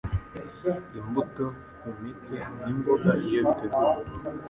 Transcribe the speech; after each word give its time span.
Imbuto, 0.99 1.45
impeke, 1.89 2.39
n’imboga 2.63 3.11
iyo 3.25 3.39
biteguwe 3.47 4.01